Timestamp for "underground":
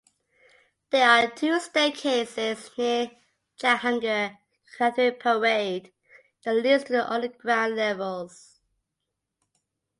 7.07-7.75